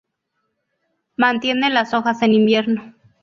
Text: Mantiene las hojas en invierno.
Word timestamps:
Mantiene 1.15 1.69
las 1.69 1.93
hojas 1.93 2.23
en 2.23 2.33
invierno. 2.33 2.95